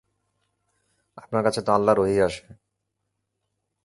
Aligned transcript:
আপনার 1.17 1.41
কাছে 1.43 1.61
তো 1.61 1.69
আল্লাহর 1.71 1.99
ওহী 1.99 2.17
আসে। 2.27 2.43